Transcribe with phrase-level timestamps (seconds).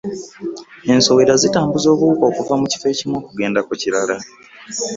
[0.93, 4.15] Ensowera zitambuza obuwuka okuva mu kifo ekimu okugenda mu kirala.